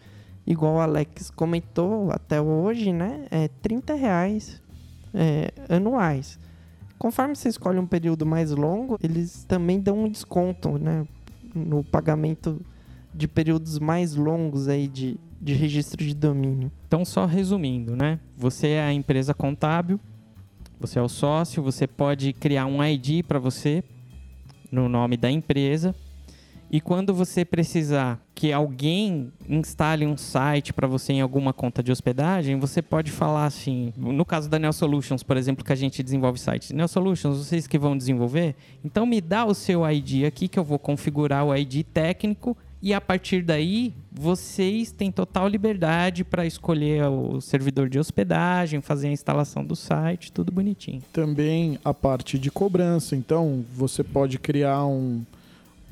Igual 0.46 0.76
o 0.76 0.80
Alex 0.80 1.30
comentou 1.30 2.10
até 2.10 2.40
hoje, 2.40 2.92
né? 2.92 3.26
É 3.30 3.48
30 3.62 3.94
reais 3.94 4.60
é, 5.14 5.52
anuais. 5.68 6.38
Conforme 6.98 7.34
você 7.34 7.48
escolhe 7.48 7.78
um 7.78 7.86
período 7.86 8.26
mais 8.26 8.50
longo, 8.50 8.98
eles 9.02 9.44
também 9.44 9.80
dão 9.80 10.04
um 10.04 10.08
desconto, 10.08 10.78
né? 10.78 11.06
No 11.54 11.82
pagamento 11.82 12.60
de 13.14 13.26
períodos 13.26 13.78
mais 13.78 14.14
longos 14.14 14.68
aí 14.68 14.86
de, 14.86 15.18
de 15.40 15.54
registro 15.54 16.04
de 16.04 16.14
domínio. 16.14 16.70
Então, 16.86 17.04
só 17.04 17.24
resumindo, 17.24 17.96
né? 17.96 18.20
Você 18.36 18.68
é 18.68 18.82
a 18.82 18.92
empresa 18.92 19.32
contábil, 19.32 19.98
você 20.78 20.98
é 20.98 21.02
o 21.02 21.08
sócio, 21.08 21.62
você 21.62 21.86
pode 21.86 22.32
criar 22.32 22.66
um 22.66 22.84
ID 22.84 23.24
para 23.24 23.38
você 23.38 23.82
no 24.70 24.88
nome 24.88 25.16
da 25.16 25.30
empresa. 25.30 25.94
E 26.72 26.80
quando 26.80 27.12
você 27.12 27.44
precisar 27.44 28.24
que 28.32 28.52
alguém 28.52 29.32
instale 29.48 30.06
um 30.06 30.16
site 30.16 30.72
para 30.72 30.86
você 30.86 31.14
em 31.14 31.20
alguma 31.20 31.52
conta 31.52 31.82
de 31.82 31.90
hospedagem, 31.90 32.60
você 32.60 32.80
pode 32.80 33.10
falar 33.10 33.44
assim, 33.46 33.92
no 33.96 34.24
caso 34.24 34.48
da 34.48 34.56
Neo 34.56 34.72
Solutions, 34.72 35.24
por 35.24 35.36
exemplo, 35.36 35.64
que 35.64 35.72
a 35.72 35.76
gente 35.76 36.00
desenvolve 36.00 36.38
sites. 36.38 36.70
Neo 36.70 36.86
Solutions, 36.86 37.38
vocês 37.38 37.66
que 37.66 37.76
vão 37.76 37.98
desenvolver, 37.98 38.54
então 38.84 39.04
me 39.04 39.20
dá 39.20 39.44
o 39.44 39.52
seu 39.52 39.84
ID 39.90 40.24
aqui 40.24 40.46
que 40.46 40.60
eu 40.60 40.64
vou 40.64 40.78
configurar 40.78 41.44
o 41.44 41.56
ID 41.56 41.84
técnico 41.92 42.56
e 42.82 42.94
a 42.94 43.00
partir 43.00 43.42
daí, 43.42 43.92
vocês 44.10 44.90
têm 44.90 45.12
total 45.12 45.46
liberdade 45.46 46.24
para 46.24 46.46
escolher 46.46 47.04
o 47.04 47.38
servidor 47.40 47.90
de 47.90 47.98
hospedagem, 47.98 48.80
fazer 48.80 49.08
a 49.08 49.12
instalação 49.12 49.62
do 49.62 49.76
site, 49.76 50.32
tudo 50.32 50.50
bonitinho. 50.50 51.02
Também 51.12 51.78
a 51.84 51.92
parte 51.92 52.38
de 52.38 52.50
cobrança. 52.50 53.14
Então, 53.14 53.62
você 53.74 54.02
pode 54.02 54.38
criar 54.38 54.86
um, 54.86 55.22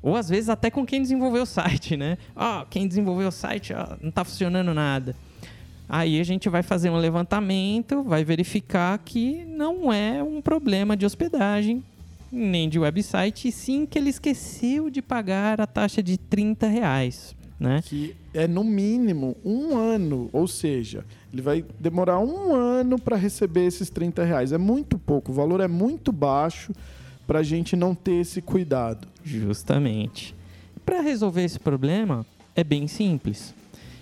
Ou 0.02 0.16
às 0.16 0.28
vezes 0.28 0.50
até 0.50 0.70
com 0.70 0.84
quem 0.84 1.00
desenvolveu 1.00 1.44
o 1.44 1.46
site, 1.46 1.96
né? 1.96 2.18
Ó, 2.36 2.60
oh, 2.60 2.66
quem 2.66 2.86
desenvolveu 2.86 3.28
o 3.28 3.32
site 3.32 3.72
ó, 3.72 3.96
não 4.02 4.10
tá 4.10 4.22
funcionando 4.22 4.74
nada. 4.74 5.16
Aí 5.88 6.20
a 6.20 6.24
gente 6.24 6.48
vai 6.48 6.62
fazer 6.62 6.90
um 6.90 6.96
levantamento, 6.96 8.02
vai 8.02 8.22
verificar 8.24 8.98
que 8.98 9.44
não 9.46 9.92
é 9.92 10.22
um 10.22 10.42
problema 10.42 10.96
de 10.96 11.06
hospedagem, 11.06 11.82
nem 12.30 12.68
de 12.68 12.78
website, 12.78 13.48
e 13.48 13.52
sim 13.52 13.86
que 13.86 13.98
ele 13.98 14.10
esqueceu 14.10 14.90
de 14.90 15.00
pagar 15.00 15.60
a 15.60 15.66
taxa 15.66 16.02
de 16.02 16.18
30 16.18 16.66
reais. 16.66 17.34
Né? 17.58 17.80
Que 17.82 18.14
é 18.34 18.48
no 18.48 18.64
mínimo 18.64 19.36
um 19.44 19.76
ano, 19.76 20.28
ou 20.32 20.48
seja, 20.48 21.04
ele 21.32 21.40
vai 21.40 21.64
demorar 21.78 22.18
um 22.18 22.52
ano 22.52 22.98
para 22.98 23.16
receber 23.16 23.64
esses 23.64 23.88
30 23.88 24.24
reais. 24.24 24.52
É 24.52 24.58
muito 24.58 24.98
pouco, 24.98 25.30
o 25.30 25.34
valor 25.34 25.60
é 25.60 25.68
muito 25.68 26.12
baixo 26.12 26.72
para 27.26 27.38
a 27.38 27.42
gente 27.42 27.76
não 27.76 27.94
ter 27.94 28.16
esse 28.16 28.42
cuidado. 28.42 29.08
Justamente. 29.22 30.34
Para 30.84 31.00
resolver 31.00 31.44
esse 31.44 31.58
problema, 31.58 32.26
é 32.54 32.64
bem 32.64 32.86
simples. 32.88 33.54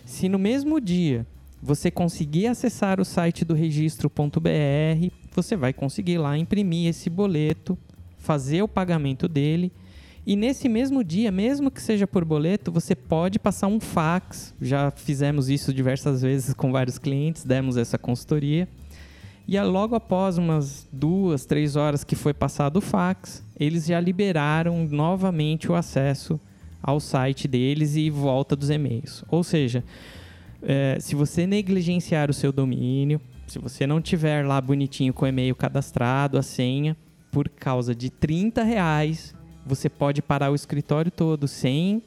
Se 0.05 0.29
no 0.29 0.39
mesmo 0.39 0.81
dia 0.81 1.27
você 1.63 1.91
conseguir 1.91 2.49
acessar 2.49 3.01
o 3.01 3.05
site 3.05 3.45
do 3.45 3.55
registro.br, 3.55 5.13
você 5.33 5.55
vai 5.55 5.73
conseguir 5.73 6.19
lá 6.19 6.37
imprimir 6.37 6.89
esse 6.89 7.09
boleto, 7.09 7.79
fazer 8.19 8.63
o 8.63 8.69
pagamento 8.69 9.29
dele 9.29 9.71
e 10.25 10.37
nesse 10.37 10.69
mesmo 10.69 11.03
dia, 11.03 11.33
mesmo 11.33 11.71
que 11.71 11.83
seja 11.83 12.07
por 12.07 12.25
boleto, 12.25 12.71
você 12.71 12.95
pode 12.95 13.39
passar 13.41 13.67
um 13.67 13.81
fax. 13.81 14.55
Já 14.61 14.91
fizemos 14.93 15.49
isso 15.49 15.75
diversas 15.75 16.23
vezes 16.23 16.55
com 16.55 16.71
vários 16.71 16.97
clientes, 16.97 17.45
demos 17.45 17.77
essa 17.77 17.99
consultoria. 17.99 18.69
E 19.49 19.61
logo 19.61 19.97
após 19.97 20.39
umas 20.39 20.89
duas, 20.93 21.45
três 21.45 21.75
horas 21.75 22.05
que 22.05 22.15
foi 22.15 22.33
passado 22.33 22.77
o 22.77 22.81
fax, 22.81 23.45
eles 23.59 23.87
já 23.87 23.99
liberaram 23.99 24.87
novamente 24.87 25.71
o 25.71 25.75
acesso 25.75 26.41
ao 26.81 27.01
site 27.01 27.49
deles 27.49 27.97
e 27.97 28.09
volta 28.09 28.55
dos 28.55 28.71
e-mails. 28.71 29.25
Ou 29.29 29.43
seja, 29.43 29.83
é, 30.63 30.99
se 31.01 31.17
você 31.17 31.49
negligenciar 31.49 32.31
o 32.31 32.35
seu 32.35 32.53
domínio, 32.53 33.21
se 33.49 33.59
você 33.59 33.89
não 33.89 34.01
tiver 34.01 34.47
lá 34.47 34.61
bonitinho 34.61 35.13
com 35.13 35.25
o 35.25 35.29
e-mail 35.29 35.57
cadastrado, 35.57 36.39
a 36.39 36.43
senha, 36.43 36.97
por 37.33 37.49
causa 37.49 37.95
de 37.95 38.11
30 38.11 38.63
reais, 38.63 39.35
você 39.65 39.89
pode 39.89 40.21
parar 40.21 40.51
o 40.51 40.55
escritório 40.55 41.11
todo 41.11 41.47
sem 41.47 42.03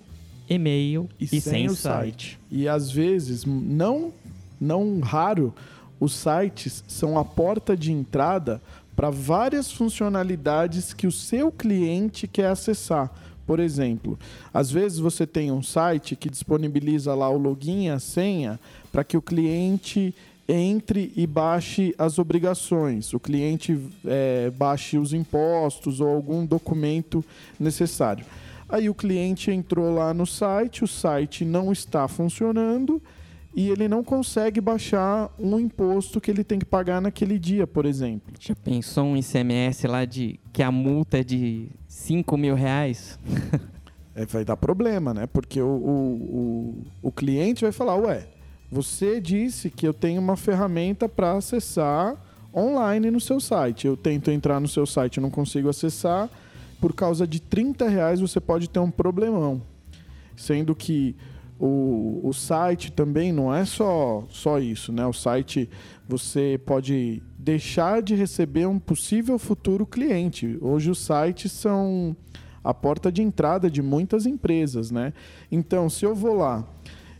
e-mail 0.49 1.09
e, 1.19 1.25
e 1.25 1.27
sem, 1.27 1.41
sem, 1.41 1.67
o 1.67 1.75
site. 1.75 1.79
site. 1.81 2.39
E 2.51 2.67
às 2.67 2.91
vezes, 2.91 3.45
não, 3.45 4.13
não 4.59 4.99
raro, 4.99 5.53
os 5.99 6.13
sites 6.13 6.83
são 6.87 7.17
a 7.17 7.25
porta 7.25 7.75
de 7.75 7.91
entrada 7.91 8.61
para 8.95 9.09
várias 9.09 9.71
funcionalidades 9.71 10.93
que 10.93 11.07
o 11.07 11.11
seu 11.11 11.51
cliente 11.51 12.27
quer 12.27 12.47
acessar. 12.47 13.11
Por 13.45 13.59
exemplo, 13.59 14.17
às 14.53 14.71
vezes 14.71 14.97
você 14.97 15.27
tem 15.27 15.51
um 15.51 15.61
site 15.61 16.15
que 16.15 16.29
disponibiliza 16.29 17.13
lá 17.13 17.29
o 17.29 17.37
login 17.37 17.85
e 17.85 17.89
a 17.89 17.99
senha 17.99 18.59
para 18.91 19.03
que 19.03 19.15
o 19.15 19.21
cliente 19.21 20.15
entre 20.47 21.12
e 21.15 21.25
baixe 21.25 21.93
as 21.97 22.19
obrigações, 22.19 23.13
o 23.13 23.19
cliente 23.19 23.79
é, 24.05 24.51
baixe 24.51 24.97
os 24.97 25.13
impostos 25.13 25.99
ou 25.99 26.08
algum 26.08 26.45
documento 26.45 27.23
necessário. 27.60 28.25
Aí 28.67 28.89
o 28.89 28.95
cliente 28.95 29.51
entrou 29.51 29.93
lá 29.93 30.13
no 30.13 30.25
site, 30.25 30.84
o 30.84 30.88
site 30.88 31.45
não 31.45 31.71
está 31.71 32.08
funcionando 32.08 33.01
e 33.55 33.69
ele 33.69 33.88
não 33.88 34.03
consegue 34.03 34.60
baixar 34.60 35.34
um 35.39 35.60
imposto 35.60 36.19
que 36.19 36.29
ele 36.29 36.43
tem 36.43 36.60
que 36.60 36.65
pagar 36.65 37.01
naquele 37.01 37.39
dia, 37.39 37.65
por 37.65 37.86
exemplo. 37.86 38.34
Já 38.39 38.53
pensou 38.55 39.05
um 39.05 39.17
ICMS 39.17 39.88
lá 39.88 40.03
de 40.03 40.39
que 40.51 40.62
a 40.62 40.71
multa 40.71 41.19
é 41.19 41.23
de 41.23 41.69
5 41.88 42.38
mil 42.38 42.53
reais? 42.53 43.17
é, 44.13 44.25
vai 44.25 44.43
dar 44.43 44.58
problema, 44.58 45.13
né? 45.13 45.25
Porque 45.25 45.62
o, 45.62 45.67
o, 45.67 46.75
o, 47.01 47.08
o 47.10 47.12
cliente 47.12 47.63
vai 47.63 47.71
falar, 47.71 47.95
ué, 47.95 48.27
você 48.75 49.21
disse 49.21 49.69
que 49.69 49.88
eu 49.88 49.93
tenho 49.93 50.19
uma 50.19 50.35
ferramenta 50.35 51.07
para 51.07 51.31
acessar 51.31 52.17
online 52.53 53.09
no 53.09 53.21
seu 53.21 53.39
site. 53.39 53.88
Eu 53.88 53.95
tento 53.95 54.29
entrar 54.29 54.59
no 54.59 54.67
seu 54.67 54.85
site 54.85 55.15
e 55.15 55.21
não 55.21 55.29
consigo 55.29 55.69
acessar. 55.69 56.29
Por 56.81 56.93
causa 56.93 57.25
de 57.25 57.39
30 57.39 57.88
reais 57.88 58.19
você 58.19 58.38
pode 58.38 58.69
ter 58.69 58.79
um 58.79 58.91
problemão. 58.91 59.61
Sendo 60.35 60.75
que 60.75 61.15
o, 61.57 62.19
o 62.21 62.33
site 62.33 62.91
também 62.91 63.31
não 63.31 63.55
é 63.55 63.63
só, 63.63 64.25
só 64.29 64.59
isso, 64.59 64.91
né? 64.91 65.07
O 65.07 65.13
site 65.13 65.69
você 66.05 66.59
pode 66.65 67.23
deixar 67.39 68.01
de 68.01 68.13
receber 68.13 68.65
um 68.65 68.77
possível 68.77 69.39
futuro 69.39 69.85
cliente. 69.85 70.57
Hoje 70.59 70.91
os 70.91 70.99
sites 70.99 71.49
são 71.53 72.13
a 72.61 72.73
porta 72.73 73.09
de 73.09 73.21
entrada 73.21 73.71
de 73.71 73.81
muitas 73.81 74.25
empresas, 74.25 74.91
né? 74.91 75.13
Então, 75.49 75.89
se 75.89 76.05
eu 76.05 76.13
vou 76.13 76.35
lá 76.35 76.67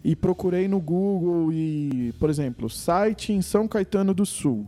e 0.06 0.16
procurei 0.16 0.68
no 0.68 0.80
Google 0.80 1.52
e, 1.52 2.14
por 2.20 2.30
exemplo, 2.30 2.70
site 2.70 3.34
em 3.34 3.42
São 3.42 3.68
Caetano 3.68 4.14
do 4.14 4.24
Sul. 4.24 4.68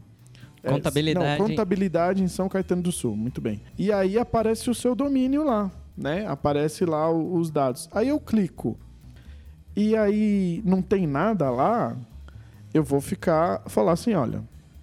É, 0.63 0.71
contabilidade. 0.71 1.26
É, 1.28 1.38
não, 1.38 1.47
contabilidade 1.47 2.23
em 2.23 2.28
São 2.28 2.50
Caetano 2.50 2.82
do 2.82 2.91
Sul, 2.91 3.15
muito 3.15 3.39
bem. 3.39 3.62
E 3.78 3.91
aí 3.91 4.17
aparece 4.17 4.67
o 4.67 4.73
seu 4.73 4.95
domínio 4.95 5.43
lá, 5.43 5.69
né? 5.95 6.26
Aparece 6.26 6.86
lá 6.86 7.12
os 7.12 7.52
dados. 7.52 7.88
Aí 7.91 8.08
eu 8.08 8.19
clico. 8.19 8.80
E 9.76 9.95
aí 9.95 10.63
não 10.65 10.82
tem 10.82 11.06
nada 11.06 11.52
lá, 11.52 11.95
eu 12.73 12.84
vou 12.84 13.00
ficar 13.00 13.62
falar 13.67 13.91
assim, 13.91 14.15
olha, 14.15 14.41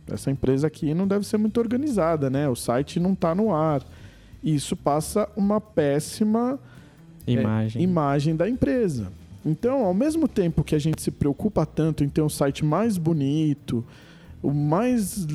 essa 0.08 0.30
empresa 0.30 0.68
aqui 0.68 0.94
não 0.94 1.08
deve 1.08 1.26
ser 1.26 1.36
muito 1.36 1.58
organizada, 1.58 2.30
né? 2.30 2.48
O 2.48 2.54
site 2.54 3.00
não 3.00 3.14
está 3.14 3.34
no 3.34 3.52
ar. 3.52 3.82
Isso 4.40 4.76
passa 4.76 5.28
uma 5.36 5.60
péssima 5.60 6.60
imagem. 7.26 7.80
É, 7.80 7.82
imagem 7.82 8.36
da 8.36 8.48
empresa. 8.48 9.10
Então, 9.44 9.84
ao 9.84 9.94
mesmo 9.94 10.26
tempo 10.26 10.64
que 10.64 10.74
a 10.74 10.78
gente 10.78 11.02
se 11.02 11.10
preocupa 11.10 11.66
tanto 11.66 12.02
em 12.02 12.08
ter 12.08 12.22
um 12.22 12.28
site 12.28 12.64
mais 12.64 12.96
bonito, 12.96 13.84
o 14.42 14.52
mais 14.52 15.26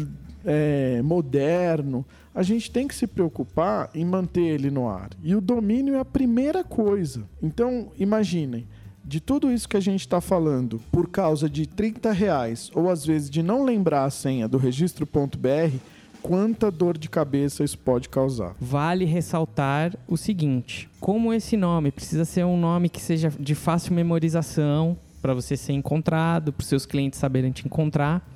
é, 0.46 1.02
moderno, 1.02 2.06
a 2.34 2.42
gente 2.42 2.72
tem 2.72 2.88
que 2.88 2.96
se 2.96 3.06
preocupar 3.06 3.90
em 3.94 4.06
manter 4.06 4.42
ele 4.42 4.72
no 4.72 4.88
ar. 4.88 5.10
E 5.24 5.36
o 5.36 5.42
domínio 5.42 5.96
é 5.96 6.00
a 6.00 6.06
primeira 6.06 6.64
coisa. 6.64 7.24
Então, 7.42 7.92
imaginem, 7.98 8.66
de 9.04 9.20
tudo 9.20 9.52
isso 9.52 9.68
que 9.68 9.78
a 9.78 9.82
gente 9.82 10.02
está 10.02 10.22
falando, 10.22 10.80
por 10.92 11.10
causa 11.10 11.50
de 11.50 11.68
30 11.68 12.12
reais, 12.12 12.72
ou 12.74 12.90
às 12.90 13.06
vezes 13.06 13.30
de 13.30 13.42
não 13.42 13.64
lembrar 13.64 14.06
a 14.06 14.10
senha 14.10 14.48
do 14.48 14.58
registro.br, 14.58 15.76
quanta 16.22 16.70
dor 16.72 16.98
de 16.98 17.10
cabeça 17.10 17.64
isso 17.64 17.78
pode 17.78 18.10
causar. 18.10 18.56
Vale 18.60 19.06
ressaltar 19.06 19.96
o 20.08 20.18
seguinte: 20.18 20.90
como 21.00 21.34
esse 21.34 21.58
nome 21.58 21.92
precisa 21.92 22.26
ser 22.26 22.46
um 22.46 22.60
nome 22.60 22.90
que 22.90 23.02
seja 23.02 23.32
de 23.40 23.56
fácil 23.56 23.94
memorização 23.94 24.98
para 25.22 25.34
você 25.34 25.58
ser 25.58 25.74
encontrado, 25.74 26.54
para 26.54 26.62
os 26.62 26.68
seus 26.68 26.86
clientes 26.86 27.20
saberem 27.20 27.52
te 27.52 27.66
encontrar. 27.66 28.28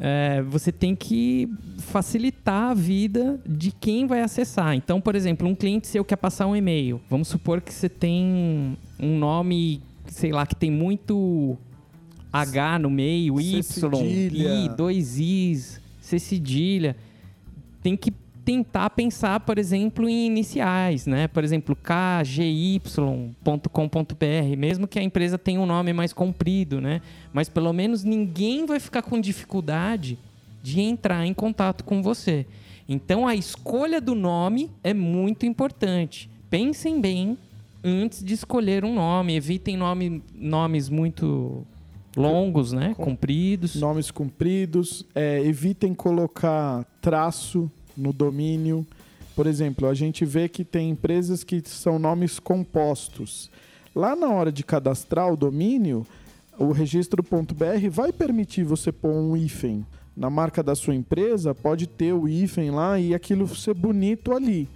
É, 0.00 0.42
você 0.42 0.70
tem 0.70 0.94
que 0.94 1.52
facilitar 1.78 2.70
a 2.70 2.74
vida 2.74 3.40
de 3.44 3.72
quem 3.72 4.06
vai 4.06 4.22
acessar. 4.22 4.74
Então, 4.74 5.00
por 5.00 5.16
exemplo, 5.16 5.48
um 5.48 5.56
cliente 5.56 5.88
seu 5.88 6.04
quer 6.04 6.16
passar 6.16 6.46
um 6.46 6.54
e-mail. 6.54 7.00
Vamos 7.10 7.26
supor 7.26 7.60
que 7.60 7.74
você 7.74 7.88
tem 7.88 8.78
um 8.98 9.18
nome, 9.18 9.82
sei 10.06 10.30
lá, 10.30 10.46
que 10.46 10.54
tem 10.54 10.70
muito 10.70 11.58
H 12.32 12.78
no 12.78 12.90
meio, 12.90 13.40
Y, 13.40 13.58
I, 13.58 14.68
dois 14.76 15.18
Is 15.18 15.80
ser 16.08 16.18
cedilha. 16.18 16.96
Tem 17.82 17.96
que 17.96 18.12
tentar 18.48 18.88
pensar, 18.90 19.40
por 19.40 19.58
exemplo, 19.58 20.08
em 20.08 20.24
iniciais, 20.26 21.06
né? 21.06 21.28
Por 21.28 21.44
exemplo, 21.44 21.76
kgy.com.br, 21.76 22.86
mesmo 24.56 24.88
que 24.88 24.98
a 24.98 25.02
empresa 25.02 25.36
tenha 25.36 25.60
um 25.60 25.66
nome 25.66 25.92
mais 25.92 26.14
comprido, 26.14 26.80
né? 26.80 27.02
Mas 27.30 27.50
pelo 27.50 27.72
menos 27.74 28.04
ninguém 28.04 28.64
vai 28.64 28.80
ficar 28.80 29.02
com 29.02 29.20
dificuldade 29.20 30.18
de 30.62 30.80
entrar 30.80 31.26
em 31.26 31.34
contato 31.34 31.84
com 31.84 32.02
você. 32.02 32.46
Então 32.88 33.28
a 33.28 33.34
escolha 33.34 34.00
do 34.00 34.14
nome 34.14 34.70
é 34.82 34.94
muito 34.94 35.44
importante. 35.44 36.30
Pensem 36.48 37.02
bem 37.02 37.36
antes 37.84 38.24
de 38.24 38.32
escolher 38.32 38.82
um 38.82 38.94
nome, 38.94 39.36
evitem 39.36 39.76
nome, 39.76 40.22
nomes 40.34 40.88
muito 40.88 41.66
longos, 42.16 42.72
né? 42.72 42.94
Com, 42.94 43.04
compridos. 43.04 43.74
Nomes 43.76 44.10
compridos. 44.10 45.04
É, 45.14 45.40
evitem 45.44 45.94
colocar 45.94 46.84
traço 47.00 47.70
no 47.96 48.12
domínio. 48.12 48.86
Por 49.34 49.46
exemplo, 49.46 49.86
a 49.88 49.94
gente 49.94 50.24
vê 50.24 50.48
que 50.48 50.64
tem 50.64 50.90
empresas 50.90 51.44
que 51.44 51.62
são 51.64 51.98
nomes 51.98 52.38
compostos. 52.38 53.50
Lá 53.94 54.14
na 54.16 54.28
hora 54.28 54.50
de 54.50 54.64
cadastrar 54.64 55.32
o 55.32 55.36
domínio, 55.36 56.06
o 56.58 56.72
registro.br 56.72 57.88
vai 57.90 58.12
permitir 58.12 58.64
você 58.64 58.90
pôr 58.90 59.12
um 59.12 59.36
hífen. 59.36 59.86
Na 60.16 60.28
marca 60.28 60.62
da 60.62 60.74
sua 60.74 60.94
empresa, 60.94 61.54
pode 61.54 61.86
ter 61.86 62.12
o 62.12 62.28
hífen 62.28 62.72
lá 62.72 62.98
e 62.98 63.14
aquilo 63.14 63.46
ser 63.54 63.74
bonito 63.74 64.32
ali. 64.32 64.68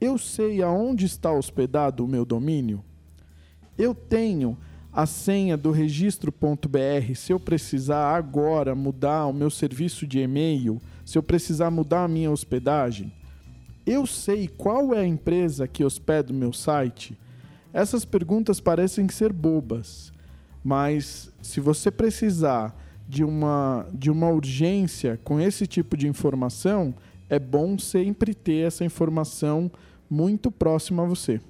Eu 0.00 0.18
sei 0.18 0.62
aonde 0.62 1.04
está 1.04 1.30
hospedado 1.30 2.04
o 2.04 2.08
meu 2.08 2.24
domínio? 2.24 2.82
Eu 3.76 3.94
tenho 3.94 4.56
a 4.92 5.06
senha 5.06 5.56
do 5.56 5.70
registro.br 5.70 7.14
se 7.16 7.32
eu 7.32 7.40
precisar 7.40 8.16
agora 8.16 8.74
mudar 8.74 9.26
o 9.26 9.32
meu 9.32 9.50
serviço 9.50 10.06
de 10.06 10.20
e-mail, 10.20 10.80
se 11.04 11.18
eu 11.18 11.22
precisar 11.22 11.70
mudar 11.70 12.04
a 12.04 12.08
minha 12.08 12.30
hospedagem? 12.30 13.12
Eu 13.84 14.06
sei 14.06 14.48
qual 14.48 14.94
é 14.94 15.00
a 15.00 15.06
empresa 15.06 15.68
que 15.68 15.84
hospeda 15.84 16.32
o 16.32 16.36
meu 16.36 16.52
site? 16.52 17.18
Essas 17.72 18.04
perguntas 18.04 18.60
parecem 18.60 19.08
ser 19.08 19.32
bobas, 19.32 20.12
mas 20.62 21.30
se 21.42 21.60
você 21.60 21.90
precisar 21.90 22.74
de 23.08 23.24
uma, 23.24 23.86
de 23.92 24.10
uma 24.10 24.28
urgência 24.28 25.20
com 25.22 25.40
esse 25.40 25.66
tipo 25.66 25.96
de 25.96 26.08
informação, 26.08 26.94
é 27.28 27.38
bom 27.38 27.78
sempre 27.78 28.34
ter 28.34 28.66
essa 28.66 28.84
informação 28.84 29.70
muito 30.08 30.50
próxima 30.50 31.02
a 31.02 31.06
você. 31.06 31.40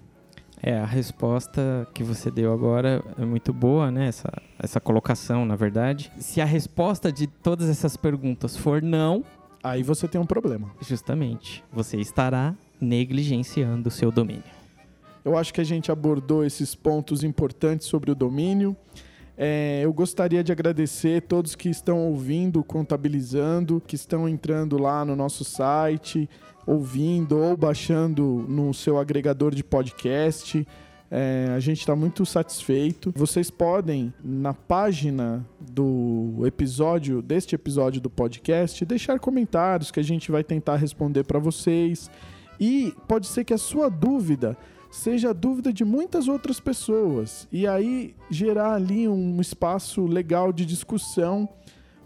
É, 0.63 0.79
a 0.79 0.87
resposta 0.87 1.87
que 1.93 2.03
você 2.03 2.31
deu 2.31 2.51
agora 2.53 3.03
é 3.19 3.25
muito 3.25 3.53
boa, 3.53 3.91
né? 3.91 4.09
Essa, 4.09 4.33
essa 4.59 4.81
colocação, 4.81 5.45
na 5.45 5.57
verdade. 5.57 6.11
Se 6.19 6.41
a 6.41 6.47
resposta 6.47 7.13
de 7.13 7.27
todas 7.27 7.69
essas 7.69 7.99
perguntas 7.99 8.57
for 8.57 8.81
não. 8.81 9.23
Aí 9.63 9.83
você 9.83 10.09
tem 10.09 10.19
um 10.19 10.27
problema. 10.27 10.71
Justamente. 10.81 11.63
Você 11.71 11.99
estará 11.99 12.55
negligenciando 12.81 13.89
o 13.89 13.93
seu 13.93 14.11
domínio. 14.11 14.45
Eu 15.23 15.37
acho 15.37 15.53
que 15.53 15.61
a 15.61 15.65
gente 15.65 15.93
abordou 15.93 16.45
esses 16.45 16.75
pontos 16.75 17.23
importantes 17.23 17.87
sobre 17.87 18.11
o 18.11 18.15
domínio. 18.15 18.75
É, 19.37 19.81
eu 19.83 19.93
gostaria 19.93 20.45
de 20.45 20.53
agradecer 20.53 21.23
todos 21.23 21.57
que 21.57 21.69
estão 21.69 21.99
ouvindo, 22.07 22.63
contabilizando, 22.63 23.83
que 23.85 23.97
estão 23.97 24.29
entrando 24.29 24.79
lá 24.79 25.05
no 25.05 25.17
nosso 25.17 25.45
site, 25.45 26.29
ouvindo 26.67 27.37
ou 27.39 27.57
baixando 27.57 28.45
no 28.49 28.73
seu 28.73 28.99
agregador 28.99 29.55
de 29.55 29.65
podcast. 29.65 30.67
É, 31.11 31.53
a 31.55 31.61
gente 31.61 31.81
está 31.81 31.95
muito 31.95 32.25
satisfeito. 32.25 33.13
Vocês 33.15 33.51
podem, 33.51 34.13
na 34.23 34.55
página 34.55 35.45
do 35.61 36.43
episódio, 36.45 37.21
deste 37.21 37.55
episódio 37.55 38.01
do 38.01 38.11
podcast, 38.11 38.85
deixar 38.85 39.19
comentários 39.19 39.91
que 39.91 40.01
a 40.01 40.05
gente 40.05 40.31
vai 40.31 40.43
tentar 40.43 40.77
responder 40.77 41.25
para 41.25 41.39
vocês. 41.39 42.11
E 42.59 42.95
pode 43.09 43.27
ser 43.27 43.45
que 43.45 43.53
a 43.53 43.59
sua 43.59 43.89
dúvida 43.89 44.57
seja 44.95 45.31
a 45.31 45.33
dúvida 45.33 45.73
de 45.73 45.85
muitas 45.85 46.29
outras 46.29 46.61
pessoas 46.61 47.49
e 47.51 47.67
aí 47.67 48.15
gerar 48.31 48.75
ali 48.75 49.09
um 49.09 49.41
espaço 49.41 50.07
legal 50.07 50.53
de 50.53 50.65
discussão 50.65 51.49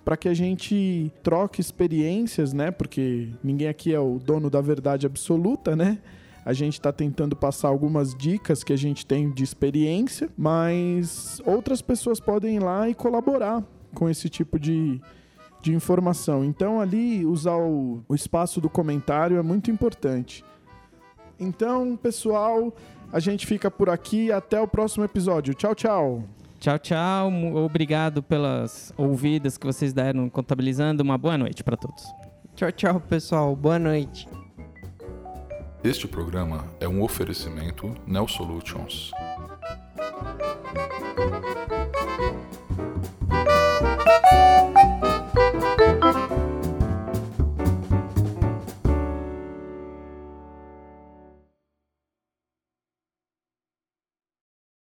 para 0.02 0.16
que 0.16 0.26
a 0.26 0.32
gente 0.32 1.12
troque 1.22 1.60
experiências, 1.60 2.54
né? 2.54 2.70
Porque 2.70 3.28
ninguém 3.44 3.68
aqui 3.68 3.92
é 3.92 4.00
o 4.00 4.18
dono 4.18 4.48
da 4.48 4.62
verdade 4.62 5.04
absoluta, 5.04 5.76
né? 5.76 5.98
A 6.46 6.54
gente 6.54 6.74
está 6.74 6.90
tentando 6.90 7.36
passar 7.36 7.68
algumas 7.68 8.14
dicas 8.14 8.64
que 8.64 8.72
a 8.72 8.78
gente 8.78 9.04
tem 9.04 9.30
de 9.30 9.44
experiência, 9.44 10.30
mas 10.34 11.42
outras 11.44 11.82
pessoas 11.82 12.18
podem 12.18 12.56
ir 12.56 12.60
lá 12.60 12.88
e 12.88 12.94
colaborar 12.94 13.62
com 13.94 14.08
esse 14.08 14.30
tipo 14.30 14.58
de, 14.58 14.98
de 15.60 15.74
informação. 15.74 16.42
Então, 16.42 16.80
ali, 16.80 17.26
usar 17.26 17.58
o, 17.58 18.02
o 18.08 18.14
espaço 18.14 18.62
do 18.62 18.70
comentário 18.70 19.36
é 19.36 19.42
muito 19.42 19.70
importante. 19.70 20.42
Então, 21.38 21.96
pessoal, 21.96 22.72
a 23.12 23.20
gente 23.20 23.46
fica 23.46 23.70
por 23.70 23.88
aqui. 23.88 24.32
Até 24.32 24.60
o 24.60 24.66
próximo 24.66 25.04
episódio. 25.04 25.54
Tchau, 25.54 25.74
tchau. 25.74 26.24
Tchau, 26.58 26.78
tchau. 26.78 27.32
Obrigado 27.56 28.22
pelas 28.22 28.92
ouvidas 28.96 29.56
que 29.56 29.66
vocês 29.66 29.92
deram 29.92 30.28
contabilizando. 30.28 31.02
Uma 31.02 31.16
boa 31.16 31.38
noite 31.38 31.62
para 31.62 31.76
todos. 31.76 32.04
Tchau, 32.56 32.72
tchau, 32.72 33.00
pessoal. 33.00 33.54
Boa 33.54 33.78
noite. 33.78 34.28
Este 35.84 36.08
programa 36.08 36.64
é 36.80 36.88
um 36.88 37.02
oferecimento 37.02 37.94
Neo 38.04 38.26
Solutions. 38.26 39.12